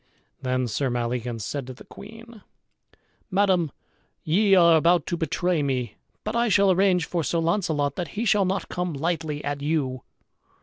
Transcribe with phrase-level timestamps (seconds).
[0.41, 2.41] Then Sir Maleagans said to the queen,
[3.29, 3.71] "Madam,
[4.23, 5.93] ye are about to betray me,
[6.23, 10.01] but I shall arrange for Sir Launcelot that he shall not come lightly at you."